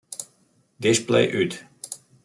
Display 0.79 1.25
út. 1.43 1.51